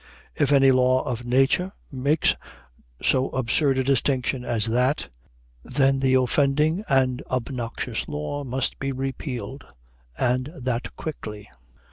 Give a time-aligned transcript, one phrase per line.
[0.33, 2.33] If any law of nature makes
[3.03, 5.09] so absurd a distinction as that,
[5.61, 9.63] then the offending and obnoxious law must be repealed,
[10.17, 11.51] and that quickly.